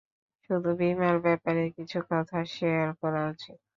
[0.45, 3.57] শুধু বীমার ব্যাপারে কিছু তথ্য শেয়ার করা উচিত!